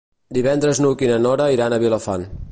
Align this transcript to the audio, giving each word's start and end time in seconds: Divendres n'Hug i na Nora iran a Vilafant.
Divendres 0.37 0.81
n'Hug 0.85 1.03
i 1.07 1.11
na 1.11 1.19
Nora 1.27 1.47
iran 1.57 1.77
a 1.77 1.83
Vilafant. 1.87 2.25